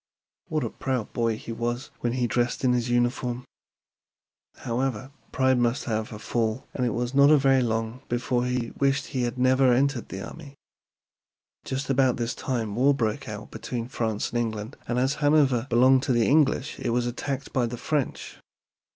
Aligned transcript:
What 0.47 0.63
a 0.63 0.71
proud 0.71 1.13
boy 1.13 1.37
he 1.37 1.51
was 1.51 1.91
when 1.99 2.13
he 2.13 2.25
dressed 2.25 2.63
in 2.63 2.73
his 2.73 2.89
new 2.89 2.95
uniform! 2.95 3.45
However, 4.55 5.11
pride 5.31 5.59
must 5.59 5.83
have 5.83 6.11
a 6.11 6.17
fall, 6.17 6.65
and 6.73 6.83
it 6.87 6.95
was 6.95 7.13
not 7.13 7.27
very 7.39 7.61
long 7.61 8.01
before 8.09 8.45
he 8.47 8.71
wished 8.79 9.05
he 9.05 9.21
had 9.21 9.37
never 9.37 9.71
entered 9.71 10.09
the 10.09 10.27
army. 10.27 10.55
Just 11.65 11.87
about 11.91 12.17
this 12.17 12.33
time 12.33 12.75
war 12.75 12.95
broke 12.95 13.29
out 13.29 13.51
between 13.51 13.87
France 13.87 14.31
and 14.31 14.39
England, 14.39 14.75
and 14.87 14.97
as 14.97 15.13
Hanover 15.21 15.67
belonged 15.69 16.01
to 16.01 16.13
the 16.13 16.25
English 16.27 16.79
it 16.79 16.89
was 16.89 17.05
attacked 17.05 17.53
by 17.53 17.67
the 17.67 17.77
French. 17.77 18.39